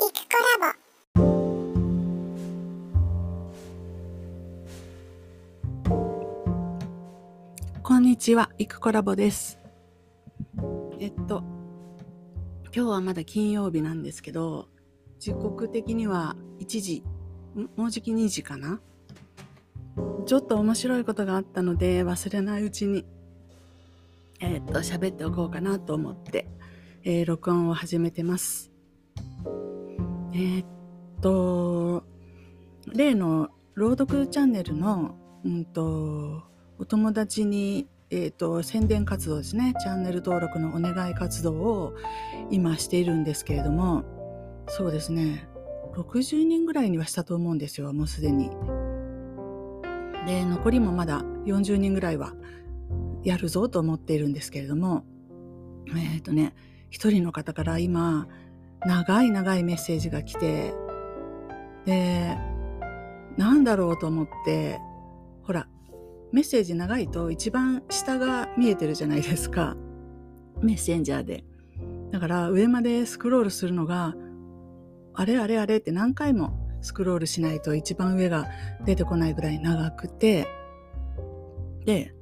[0.00, 0.72] イクコラ
[1.14, 1.20] ボ
[7.82, 9.58] こんにちは、イクコラボです。
[10.98, 11.42] えっと、
[12.74, 14.68] 今日はまだ金曜日なんですけど、
[15.18, 17.04] 時刻的には1時、
[17.76, 18.80] もうじき2時かな？
[20.24, 23.04] ちょっと面白いことがあったので、忘れないうちに、
[24.40, 26.48] えっと、喋っておこうかなと思って、
[27.04, 28.69] えー録音を始めてます。
[30.32, 30.64] えっ
[31.20, 32.04] と、
[32.86, 36.42] 例の朗読チャンネルの、うんと、
[36.78, 41.94] お友達に、えー、と宣伝活動ですねチャンネル登録のお願い活動を
[42.50, 44.04] 今しているんですけれども
[44.66, 45.48] そうですね
[45.94, 48.50] 60人ぐらいにはしたと思うんですよもうすでに。
[50.26, 52.34] で残りもまだ40人ぐらいは
[53.24, 55.04] やるぞと思っているんですけれども
[55.96, 56.54] えっ、とね
[56.90, 58.28] 一人の方から今
[58.86, 60.74] 長い長いメッセージが来て
[61.84, 62.36] で
[63.36, 64.80] なんだろうと思って
[65.42, 65.66] ほら
[66.32, 69.76] メッセージ長いと一番下が見えてるじゃないですか。
[70.62, 71.44] メッセンジャーで。
[72.12, 74.14] だから上までスクロールするのが、
[75.14, 78.48] あれあれあれって何回もスクロールしないと一番上が
[78.84, 80.46] 出てこないぐらい長くて、
[81.84, 82.14] で、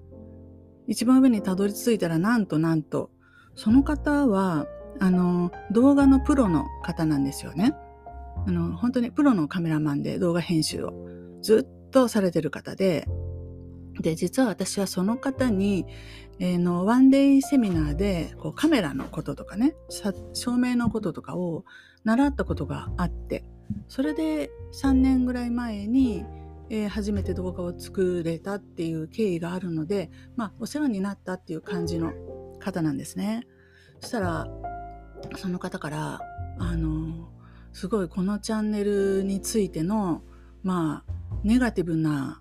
[0.87, 3.11] 一番上にたどり着いたらなんとなんと、
[3.55, 4.67] その方は、
[5.01, 7.75] あの、動画のプロの方なんですよね。
[8.47, 10.93] あの、本当にプロのカメラマンで動画編集を
[11.43, 13.07] ずっとされてる方で、
[14.01, 15.87] で、実は私はその方に、
[16.39, 19.75] えーの、ワンデイセミナーで、こう、カメラのこととかね、
[20.33, 21.65] 照明のこととかを
[22.05, 23.45] 習ったことがあって、
[23.89, 26.25] それで3年ぐらい前に、
[26.71, 32.13] えー初めて動画を作れたっていう経緯があるので、まあ、お世話になったっていう感じの
[32.61, 33.47] 方なんですね。
[34.01, 34.47] そしたら、
[35.37, 36.21] その方から、
[36.59, 37.29] あの、
[37.73, 40.23] すごいこのチャンネルについての、
[40.63, 41.13] まあ、
[41.45, 42.41] ネガティブな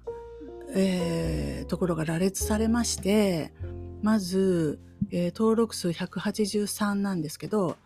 [0.75, 3.53] えーところが羅列されまして、
[4.01, 4.79] まず、
[5.12, 7.78] えー登録数183なんですけど、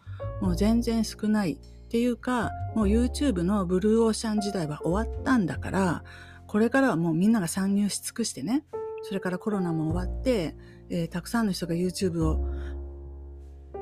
[0.42, 1.58] もう全然少ないっ
[1.90, 6.04] ていうか、もう YouTube のブルーオーシャン時代は終わったんだから、
[6.48, 8.64] これからはもうみんなが参入し尽くしてね、
[9.04, 10.56] それからコロナも終わって、
[10.90, 12.46] えーたくさんの人が YouTube を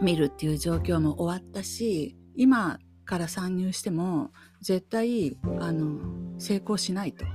[0.02, 6.00] 見るっていう状況も終わったし、今から参入しても絶対、あの、
[6.38, 7.26] 成功しないと。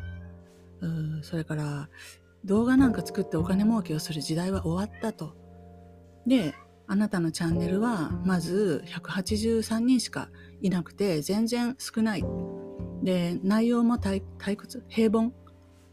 [1.22, 1.88] それから
[2.44, 5.34] 動画なんか作ってお金儲けをする時代は終わったと。
[6.26, 6.54] で、
[6.86, 10.28] あなたのチャンネルはまず183人しか
[10.60, 12.24] いなくて全然少ない。
[13.02, 14.22] で、内容も退
[14.56, 14.84] 屈？
[14.88, 15.32] 平凡？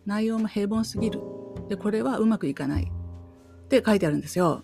[0.05, 1.21] 内容も平凡すぎる。
[1.69, 2.91] で、これはうまくいかない。
[3.65, 4.63] って書いてあるんですよ。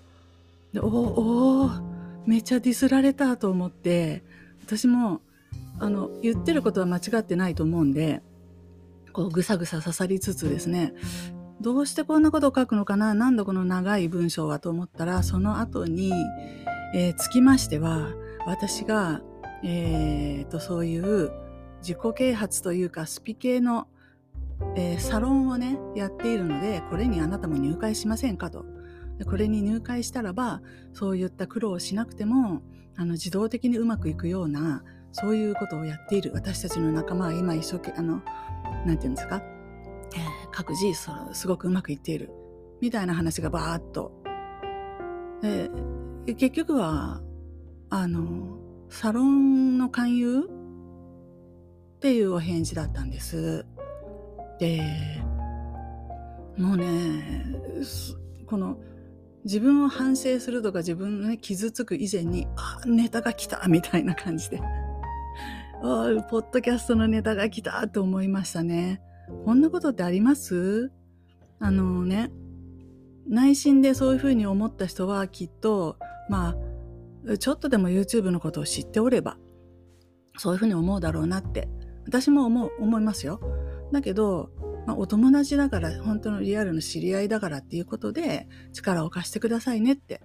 [0.73, 1.69] で、おお
[2.27, 4.23] めちゃディスられたと思って、
[4.61, 5.21] 私も、
[5.79, 8.21] あの、言ってることは間違ってないと思うんで、
[9.13, 10.93] こうぐさぐさ刺さりつつですね、
[11.61, 16.11] どうしてこんなことを書くのかななんだこの長い文章はと思ったら、その後に、
[16.93, 18.09] えーつきましては、
[18.45, 19.21] 私が、
[19.63, 21.31] えーと、そういう
[21.79, 23.87] 自己啓発というか、スピ系の、
[24.75, 28.65] えーサロンをね、やっているので、これにあなたも入会しませんかと。
[29.25, 30.61] これに入会したらば、
[30.93, 32.61] そういった苦労をしなくても、
[32.95, 38.21] あの、自動的にうまくいくような、そういうことをやっている私たちの仲間は今一生懸命、あの、
[38.85, 39.41] なんていうんですか、
[40.15, 42.31] えー各自そうすごくうまくいっている
[42.81, 44.11] みたいな話がバーッと。
[45.41, 45.69] で
[46.33, 47.21] 結局は
[47.91, 48.57] あの
[48.89, 53.67] サロンの勧誘っていうお返事だったんです。
[54.59, 54.81] で
[56.57, 57.45] もうね
[58.47, 58.79] この
[59.43, 64.59] 自分を反省するとか自分がね傷つく以前にあネタが来たみたいな感じで
[65.83, 69.01] ああポッドキャストのネタが来たと思いましたね。
[69.45, 70.91] こんなことってあります？
[71.59, 72.31] あのね、
[73.27, 75.97] 内心でそういうふうに思った人はきっと、
[76.29, 76.55] ま
[77.27, 79.37] あ、ちょっとでも YouTube のことを知っておれば、
[80.37, 81.67] そういうふうに思うだろうなって、
[82.05, 83.39] 私も思う、思いますよ。
[83.91, 84.49] だけど、
[84.87, 90.21] まあ、お友達だから、本当のリアルの知り合いだからっていうことで、力を貸してくださいねって。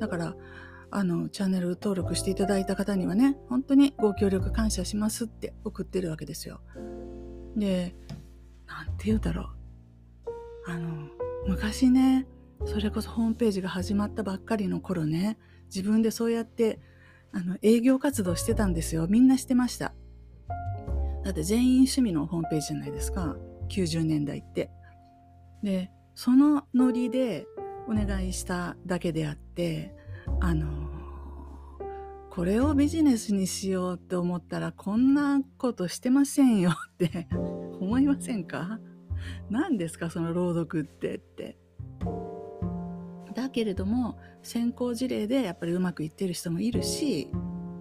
[0.00, 0.34] だから、
[0.90, 6.62] あの、チャンネル登録していただいた方にはね、本当にご協力感謝しますって送ってるわけですよ。
[7.54, 7.94] で、
[8.66, 9.42] なんて言うだろ
[10.66, 10.70] う。
[10.70, 11.10] あの、
[11.46, 12.26] 昔ね、
[12.64, 16.80] それこそホームページが始まったばっかりの頃ね、自分でそうやって、
[17.32, 19.06] あの、営業活動してたんですよ。
[19.06, 19.92] みんなしてました。
[21.24, 23.36] だって全員趣味のホームページじゃないですか。
[23.68, 24.70] 90年代って。
[25.62, 27.46] で、そのノリで
[27.88, 29.94] お願いしただけであって、
[30.40, 30.66] あの、
[32.30, 37.26] これをビジネスにしようって思ったらこんなことしてませんよって
[37.80, 38.78] 思いませんか？
[39.50, 40.08] 何ですか？
[40.10, 41.58] その朗読ってって。
[43.34, 47.30] だけれども先行事例でやっぱりうまくいってる人もいるし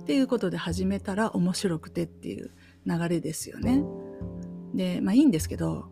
[0.02, 2.52] っていうことで始めたら面白くてっていう
[2.86, 3.84] 流れですよね。
[4.78, 5.86] でまあいいんですけど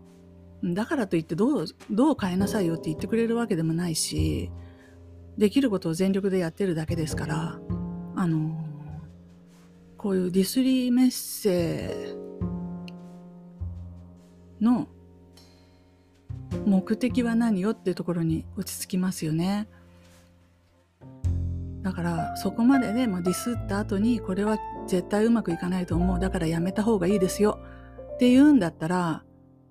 [0.63, 4.51] だからといってどうどう変えなさいよって言ってくれるわけでもないし
[5.37, 7.59] できることを全力でやってるだけですから
[8.15, 8.63] あの
[9.97, 12.15] こういうディスリーメッセ
[14.61, 14.87] の
[16.65, 19.67] 目的は何よっていうところに落ち着きますよね。
[21.81, 27.59] だからそこまでで、もディスった後にこれは絶対うまくいかないと思うだからやめた方がいいですよ
[28.15, 29.23] って言うんだったら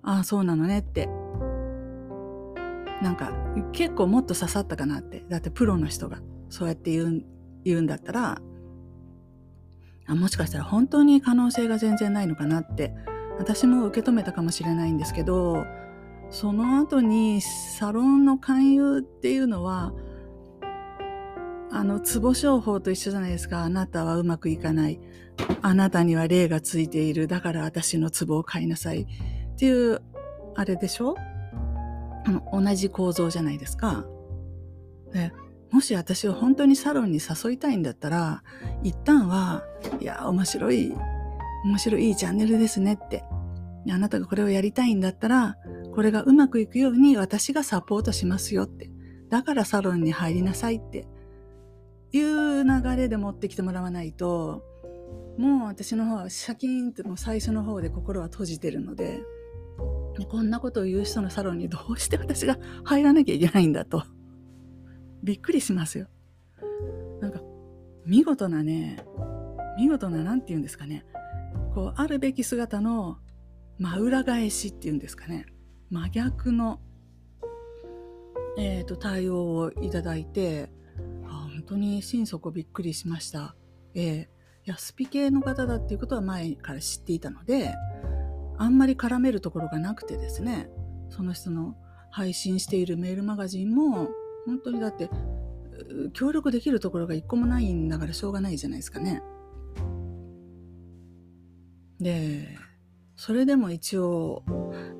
[0.03, 1.09] ああそうなのねって。
[3.01, 3.33] なんか
[3.73, 5.25] 結構もっと刺さったかなって。
[5.27, 7.25] だってプロの人がそうやって言うん
[7.65, 8.41] 言うんだったら
[10.07, 12.93] あもしかしたら本当に可能性が全然ないのかなって
[13.39, 15.65] 私も受け止めたかもしれないんですけど
[16.29, 19.93] その後にサロンの勧誘っていうのは
[21.75, 23.63] あの、ツボ商法と一緒じゃないですか。
[23.63, 25.01] あなたはうまくいかない。
[25.61, 27.27] あなたには霊がついている。
[27.27, 29.01] だから私のツボを買いなさい。
[29.01, 30.01] っていう、
[30.55, 31.15] あれでしょ？
[32.25, 34.05] あの、同じ構造じゃないですか。
[35.11, 35.33] で
[35.69, 38.41] もし私を本当にサロンに誘いたいんだったら、
[38.81, 39.65] 一旦は、
[39.99, 40.95] いや、面白い、
[41.65, 43.25] 面白いいチャンネルですねって。
[43.91, 45.57] あなたがこれをやりたいんだったら、
[45.93, 48.89] これがうまくいくように私がサポートしますよって。
[49.29, 51.07] だからサロンに入りなさいって
[52.15, 54.63] いう流れで持ってきてもらわないと、
[55.37, 59.21] もう私の方はシャキーンってもう最初の方で心は閉じてるので、
[60.29, 64.03] こんなことを言う人のサロンにどうして私が入らなきゃいけないんだと。
[65.23, 66.07] びっくりしますよ。
[67.19, 67.41] なんか、
[68.05, 69.03] 見事なね、
[69.77, 71.05] 見事な、なんて言うんですかね。
[71.73, 73.17] こう、あるべき姿の
[73.77, 75.47] 真裏返しっていうんですかね。
[75.89, 76.79] 真逆の、
[78.57, 80.71] え、ー、と、対応をいただいて、
[81.65, 83.55] 当に心底びっくりしました。
[83.93, 84.27] えー、い
[84.65, 87.73] や、スピ系の方だっていうことは前から知っていたので、
[88.57, 90.69] あんまり絡めるところがなくてですね、
[91.09, 91.75] その人の
[92.11, 94.09] 配信しているメールマガジンも、
[94.45, 95.09] 本当にだって、
[96.13, 99.21] 協力できるところが一個もないんだからしょうがないじゃないですかね。
[101.99, 102.57] で、
[103.15, 104.43] それでも一応、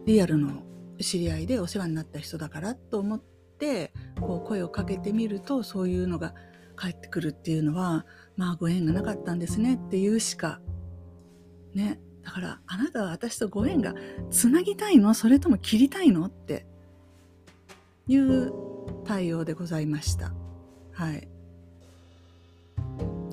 [0.06, 0.63] リアルの
[1.00, 3.23] 知り合いでお世話になった人だからと思っ
[3.59, 6.33] て、こう声をかけてみると、そういうのが
[6.75, 8.06] 返ってくるっていうのは、
[8.38, 10.60] まあご縁がなかったんですねっていうしか、
[11.74, 12.00] ね。
[12.24, 13.94] だから、あなたは私とご縁が
[14.31, 15.13] つなぎたいの？
[15.13, 16.25] それとも切りたいの？
[16.25, 16.66] って
[18.07, 18.51] いう
[19.06, 20.33] 対応でございました。
[20.92, 21.27] はい。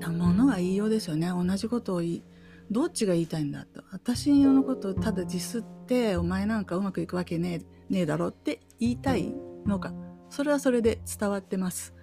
[0.09, 1.29] ものが言いようですよね。
[1.29, 2.23] 同じことを言い、
[2.71, 3.83] どっちが言いたいんだと。
[3.93, 9.35] 私のことをただディスって、お前なんかうまくいくわけねえ、ねえだろって言いたい
[9.67, 9.93] のか。
[10.29, 11.94] それはそれで伝わってます。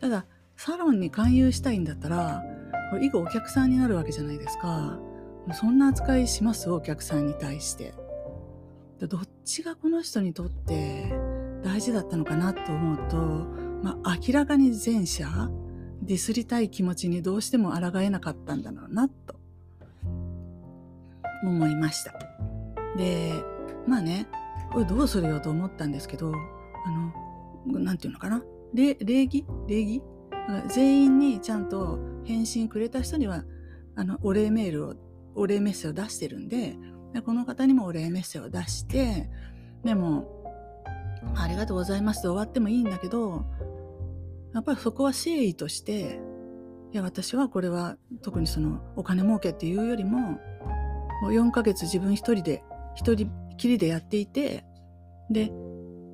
[0.00, 2.42] ただ、サロンに勧誘したいんだったら、
[2.90, 4.98] これ以後お客さんになるわけじゃないですか。
[5.52, 7.94] そんな扱いしますお客さんに対して。
[8.98, 11.12] どっちがこの人にとって
[11.62, 13.16] 大事だったのかなと思うと、
[13.82, 15.50] まあ、明らかに前者、
[16.02, 19.36] ディスりたい気持ちにどうしても抗えなかったんだろうな、と
[21.44, 22.14] 思いました。
[22.96, 23.34] で、
[23.86, 24.26] まあね、
[24.72, 28.42] これどうするよと思ったんですけど、あの、なんていうのかな
[28.72, 29.44] 礼儀？
[29.68, 30.02] 礼儀？
[30.68, 33.44] 全員にちゃんと返信くれた人には、
[33.94, 34.94] あの、お礼メールを、
[35.34, 36.76] お礼メッセージを出してるんで、
[37.12, 39.28] でこの方にもお礼メッセージを出して、
[39.84, 40.32] でも、
[41.34, 43.44] ありがとうございますと終わってもいいんだけど、
[44.54, 46.20] やっぱりそこは誠意として、
[46.92, 50.38] いや、私はこれは特にそのお金儲けっていうよりも
[51.22, 52.62] もう、4ヶ月自分一人で、
[52.94, 54.64] 一人きりでやっていて、
[55.30, 55.50] で、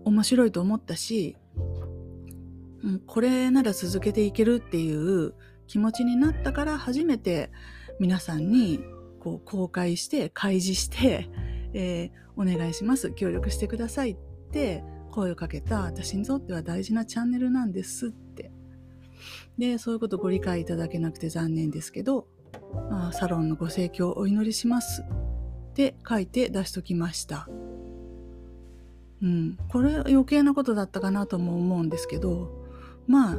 [0.04, 1.36] 面白いと思ったし、
[3.06, 5.34] これなら続けていけるっていう
[5.66, 7.50] 気持ちになったから初めて
[8.00, 8.80] 皆さんに
[9.20, 11.28] こう公開して開示して、
[11.74, 13.12] えー、お願いします。
[13.12, 14.16] 協力してくださいっ
[14.50, 18.50] て声をかけた私にとっては大事なチャンネルなんですって。
[19.56, 22.26] でそういうことご理解いただけなくて残念ですけど、
[22.90, 27.48] まあ、サロンのご盛況をお祈りしますって書いて出しときました。
[29.22, 32.61] うんこれ余計なことだったかなとも思うんですけど
[33.06, 33.36] まあ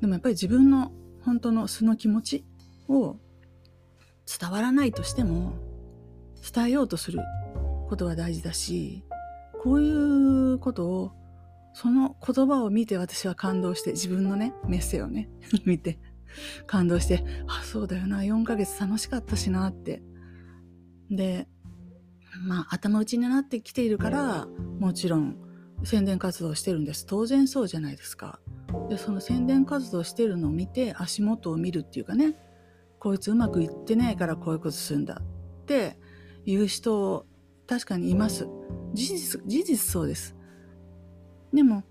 [0.00, 0.92] でもやっぱり自分の
[1.24, 2.44] 本当の素の気持ち
[2.88, 3.16] を
[4.40, 5.54] 伝わらないとしても
[6.54, 7.20] 伝えようとする
[7.88, 9.04] ことは大事だし
[9.62, 11.12] こういうことを
[11.74, 15.28] その言葉を見て私は感動して自分のねメッセをね
[15.64, 15.98] 見て
[16.66, 20.02] 感動してあそうだよな4ヶ月楽しかったしなって。
[21.10, 21.48] で
[22.42, 24.46] まあ頭打ちになってきているから
[24.78, 25.36] もちろん
[25.84, 27.06] 宣伝活動してるんです。
[27.06, 28.40] 当然そうじゃないですか。
[28.88, 32.34] でその宣伝活動してるのを見て足元を見るっていうかね
[32.98, 35.98] こいつうまくいってないからこういうことするんだって
[36.44, 37.26] いう人
[37.66, 38.48] 確かにいます。
[38.94, 40.34] 事実事実そうです。
[41.52, 41.84] でも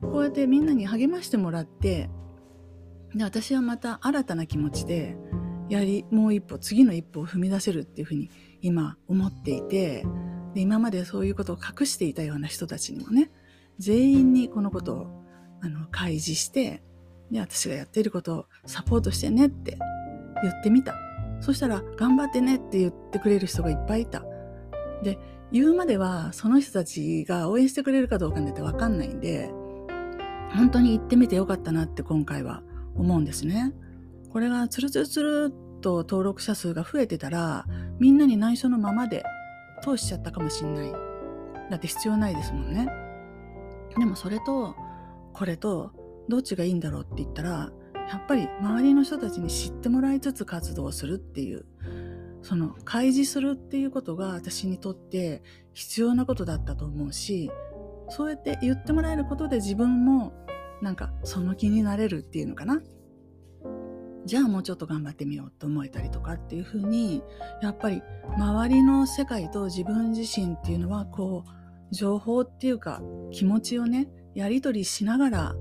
[0.00, 2.10] こうやってみんなに励ましてもらって
[3.14, 5.16] で私はまた新たな気持ちで
[5.68, 8.30] やりもう一歩次の一歩を踏み出せるっていうふうに
[8.60, 10.04] 今思っていて
[10.54, 13.30] で今までそういうことを隠していたような人たちにもね
[13.78, 15.20] 全員にこのことを
[15.62, 16.82] あの開示して
[17.30, 19.78] で私がやっていることをサポートしてねって
[20.42, 20.94] 言ってみた
[21.40, 24.24] そしたら頑張ってねって言ってくれる人がいっぱいいた
[25.02, 25.18] で
[25.52, 29.50] 言うまではその人たちが応援してくれるかどうかなんて分かんないんで
[30.54, 32.62] 本当に行ってみてよかったなって今回は
[32.96, 33.72] 思うんですね。
[34.32, 37.66] これがツルツルツルっと登録者数が増えてたら
[37.98, 39.24] みんなに内緒のままで
[39.82, 40.92] 通しちゃったかもしんない。
[41.70, 42.88] だって必要ないですもんね。
[43.96, 44.74] でもそれと
[45.32, 45.92] これと
[46.28, 51.64] どっちがいいんだろうって言ったらやっぱり周りの人たちに知ってもらいつつ活動するっていう
[52.42, 55.42] その開示するっていうことが私にとって
[55.74, 57.50] 必要なことだったと思うし
[58.08, 60.32] そうやって言ってもらえることで自分も
[60.82, 62.80] なんかその気になれるっていうのかな。
[64.26, 67.22] じゃあもうちょっと頑張ってみようと思えたりとかっていうふうに
[67.62, 68.02] やっぱり
[68.36, 74.08] 周りの世界と自分自身っていうのはこう情報っていうか気持ちをね
[74.40, 75.54] やり取りしながら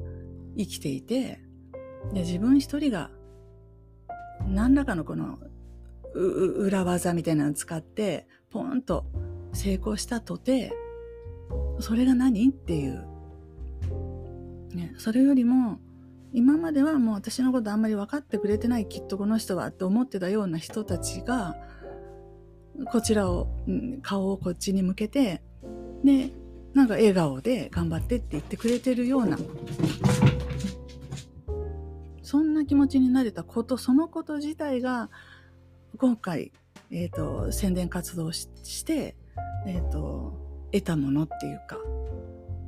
[0.58, 1.42] 生きていて
[2.14, 3.12] で自分一人が
[4.48, 5.38] 何らかのこの
[6.14, 9.06] 裏技みたいなのを使ってポンと
[9.52, 10.72] 成功したとて
[11.80, 13.06] それが何っていう、
[14.74, 15.80] ね、それよりも
[16.32, 21.58] 今まではもう私のことあんまり分かってくれてないきっとこの人はって思ってたような人たちが
[22.92, 23.50] こちらを
[24.04, 25.42] 顔をこっちに向けて
[26.06, 26.32] で
[26.80, 29.38] なんか笑顔で頑張ってって言ってくれてるような
[32.24, 35.10] そんな気持ちになれたことそのこと自体が
[35.98, 36.54] 今回、
[36.90, 39.18] えーと、宣伝活動しして、
[39.68, 40.32] えーと、
[40.72, 41.76] 得たものっていうか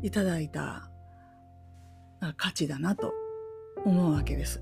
[0.01, 0.91] いただいた
[2.35, 3.13] 価値だなと
[3.85, 4.61] 思うわけです。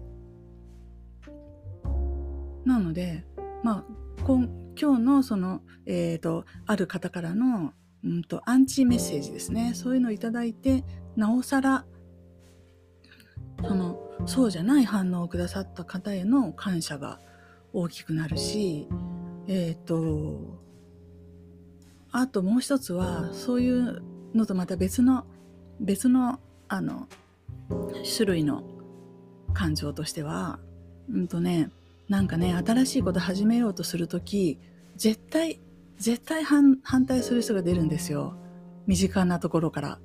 [2.65, 3.25] なので、
[3.63, 3.86] まあ、
[4.24, 4.48] 今
[4.79, 9.74] 今日のその、えーと、ある方からの、うんと、アンチメッセージですね。
[9.75, 10.84] そういうのをいただいて
[11.15, 11.86] なおさら
[13.68, 17.20] そのそうじゃない反応をくださった方への感謝が
[17.74, 18.88] 大きくなるし
[19.48, 20.60] えっ、ー、と
[22.12, 24.01] あともう一つはそういう
[24.34, 25.25] のとまた別の
[25.79, 27.08] 別のあの
[28.15, 28.63] 種類の
[29.53, 30.60] 感情としては
[31.12, 31.70] うんとね
[32.08, 34.58] なんかね新しいこと始めようとする時
[34.96, 35.60] 絶対
[36.00, 38.36] 絶対反対する人が出るんですよ
[38.88, 40.00] 身近なところから。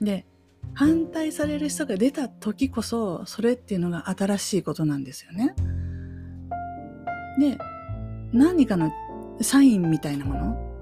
[0.00, 0.26] で
[0.74, 5.54] 反対される人が出た時こそそれっていうのが新しいことなんですよね。
[7.38, 7.58] で
[8.32, 8.90] 何かの
[9.40, 10.72] サインみたいなもの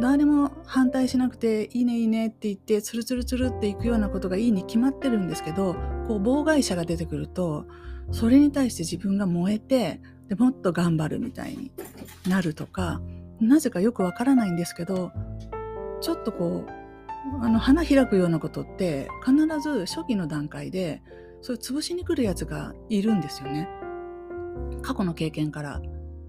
[0.00, 5.74] 誰も反対しなくていいねいいねって言ってツルツルツルっていくようなことがいいに決まってるんですけど
[6.08, 7.66] こう妨害者が出てくると
[8.10, 11.70] それに対して自分が燃えてでもっと頑張るみたいに
[12.28, 13.00] なるとか
[13.48, 15.12] なぜかよくわからないんですけど
[16.00, 16.84] ちょっとこう
[17.44, 21.02] あの花開くようなことって必ず初期の段階で
[21.40, 23.68] そういう潰しに来るやつがいるんですよね。
[24.82, 25.80] 過去の経験から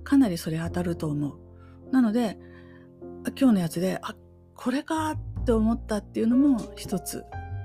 [0.04, 1.40] かなりそれ当たると思う。
[1.92, 2.38] なので
[3.38, 4.16] 今日のやつであ
[4.56, 7.24] これかって思ったっていうのも一つ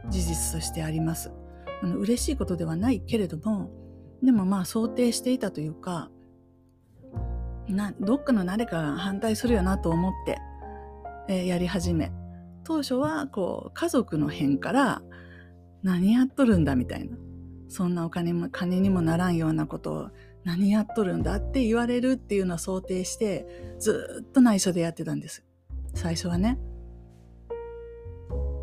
[0.09, 1.33] 事実としてあります。
[1.83, 3.71] あの嬉しいことではないけれども
[4.23, 6.11] でもまあ想定していたというか
[7.75, 10.39] などっかの誰かが反対するよなと思って、
[11.29, 12.13] えー、やり始め。
[12.65, 15.03] 当初はこう家族の辺から
[15.83, 17.17] 何やっとるんだみたいな。
[17.69, 20.11] そんなお金も金にもならんようなことを
[20.45, 23.47] 何やっとるんだって言われるっていうのを想定して
[23.79, 25.45] ずっと内緒でやってたんです。
[25.95, 26.59] 最初はね。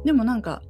[0.03, 0.61] でもなんか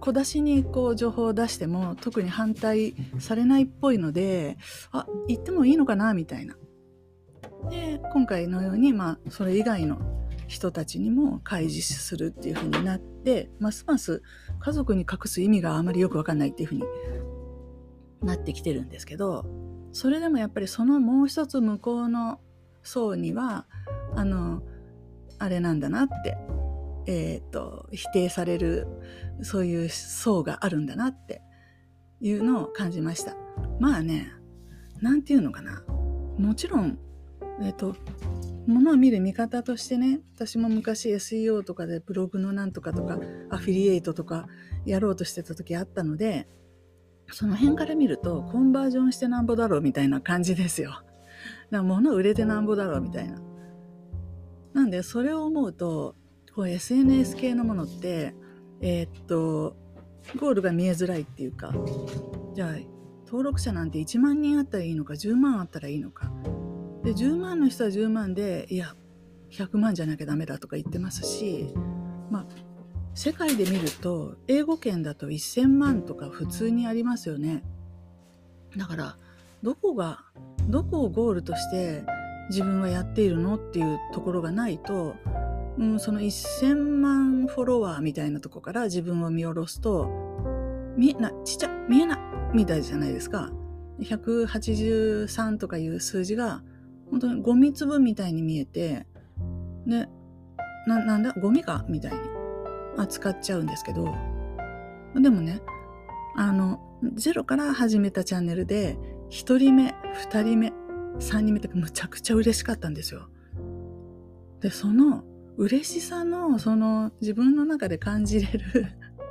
[0.00, 4.56] 小出しにこう情報を出しても特に反対されないっぽいので
[4.92, 6.56] あ言ってもいいのかなみたいな。
[7.70, 9.98] で今回のようにまあそれ以外の
[10.46, 14.22] 人たちにも開示するっていう風になってますます
[14.60, 16.84] 家族に隠す意味があまりよく分かんないっていう風に
[18.22, 19.44] なってきてるんですけど
[19.92, 22.40] それでもやっぱりそのもう一つ向こうの
[22.82, 23.66] 層には
[24.14, 24.62] あの
[25.38, 26.36] あれなんだなって、
[27.06, 28.86] えーと、否定される
[29.42, 31.42] そういう層があるんだなって
[32.20, 33.36] いうのを感じました。
[33.80, 34.32] まあね
[35.00, 35.84] 何て言うのかな
[36.38, 36.98] もちろん
[37.62, 37.94] えっ、と
[38.66, 43.18] ものを見る見方としてね私も昔 SEO とかでブログのなんとかとか
[43.50, 44.46] アフィリエイトとか
[44.86, 46.48] やろうとしてた時あったので
[47.30, 50.90] その辺から見るとコンバージョンしてなんぼだろうみたいな感じですよ。
[50.90, 51.04] だか
[51.70, 53.40] ら物売れてなんぼだろうみたいな。
[54.72, 56.16] なんでそれを思うと
[56.54, 58.34] こう SNS 系のものって
[58.80, 59.76] えー、っと
[60.38, 61.72] ゴールが見えづらいっていうか
[62.54, 62.74] じゃあ
[63.26, 66.32] 登録者なんて1万人あったらいいのか10万あったらいいのか
[67.04, 68.94] で10万の人は10万でいや
[69.50, 71.72] 100万じゃなきゃダメだとか言ってますし
[72.30, 72.46] まあ
[73.14, 77.62] 世界で見ると英語圏だと1000万とか普通にありますよね。
[78.76, 79.16] だから
[79.62, 80.24] どこが
[80.68, 82.02] どこをゴールとして
[82.50, 85.14] 自分はやっているのっていうところがないと、
[85.78, 90.10] うん、その1000万フォロワーみたいなとこから自分を見下ろすと
[90.96, 92.18] 見えなちっちゃ見えない
[92.52, 93.52] みたいじゃないですか。
[94.00, 96.62] 183とかいう数字が
[97.14, 99.06] 本当にゴミ粒みたいに見えて
[99.86, 100.08] で
[100.88, 101.32] ななんだ？
[101.34, 101.84] ゴミか？
[101.88, 102.18] みたいに
[102.96, 104.12] 扱っちゃうんですけど
[105.14, 105.62] でもね
[106.34, 106.80] あの
[107.14, 108.98] ゼロから始めたチャンネルで
[109.30, 109.94] 1人目
[110.28, 110.72] 2人目
[111.20, 113.28] 3人目ってむちゃくちゃ嬉しかったんですよ。
[114.60, 115.22] でその
[115.56, 118.86] 嬉しさのその自分の中で感じれる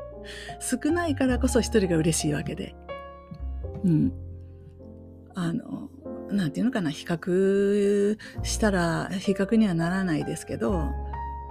[0.61, 2.75] 少ないからこそ一人が嬉しいわけで。
[3.83, 4.13] うん。
[5.35, 5.89] あの、
[6.29, 10.85] なんていうのかな、比較したら、比較にはならないですけど、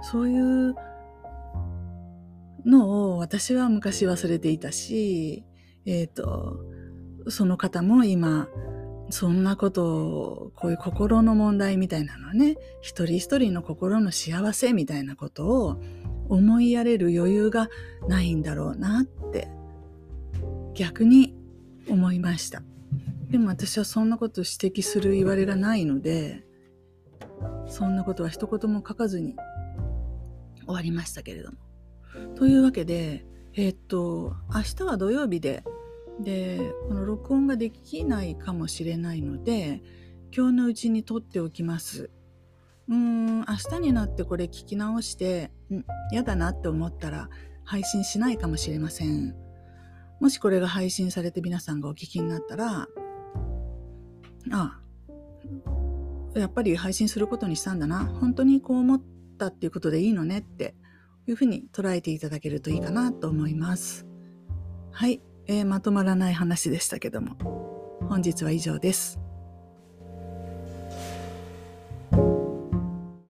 [0.01, 0.75] そういう
[2.65, 5.43] のを私は昔忘れていたし、
[5.85, 6.59] えっ、ー、と、
[7.29, 8.47] その方も今、
[9.09, 15.81] そんなことを、こういう心の問題みたいなのね、一人一人の心の幸せみたいなことを
[16.29, 17.69] 思いやれる余裕が
[18.07, 19.49] ないんだろうなって
[20.73, 21.35] 逆に
[21.89, 22.63] 思いました。
[23.33, 26.43] でも私はそんなこと指摘する言われがないので
[27.65, 29.35] そんなことは一言も書かずに
[30.65, 31.57] 終わりましたけれども。
[32.35, 35.63] というわけでえー、っと明日は土曜日で
[36.21, 39.81] でこの録音ができないかもしれないので
[40.31, 42.11] 今日のうちに撮っておきます。
[42.87, 47.29] うーん明日になってこれ聞き直してん嫌だなって思ったら
[47.63, 49.35] 配信しないかもしれません。
[50.19, 52.87] もしこれが配信されて皆さんがお聞きになったら、
[54.53, 54.79] あ、
[56.35, 58.05] やっぱり配信することにしたんだな。
[58.05, 59.01] 本当にこう思っ
[59.37, 60.75] たっていうことでいいのねって
[61.27, 64.05] いうふうに捉えていただけるといいかなと思います。
[64.91, 67.35] はい、えー、まとまらない話でしたけども、
[68.09, 69.19] 本日は以上です。